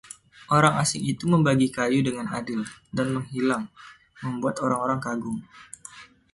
[0.57, 2.61] Orang asing itu membagi kayu dengan adil
[2.97, 3.63] dan menghilang,
[4.25, 5.37] membuat orang-orang kagum.